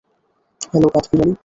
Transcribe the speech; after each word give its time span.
Hello, 0.71 0.87
কাঠবিড়ালী। 0.87 1.33